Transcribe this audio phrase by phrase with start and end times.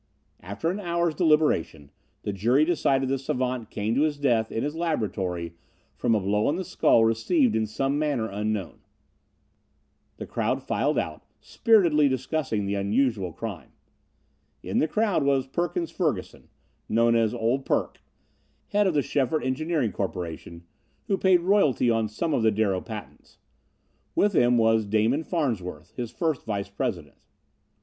[0.39, 1.91] After an hour's deliberation
[2.23, 5.53] the jury decided the savant came to his death in his laboratory
[5.95, 8.79] from a blow on the skull received in some manner unknown.
[10.17, 13.73] The crowd filed out, spiritedly discussing the unusual crime.
[14.63, 16.49] In the crowd was Perkins Ferguson,
[16.89, 18.01] known as "Old Perk,"
[18.69, 20.63] head of the Schefert Engineering Corporation,
[21.05, 23.37] who paid royalty on some of the Darrow patents.
[24.15, 27.17] With him was Damon Farnsworth, his first vice president.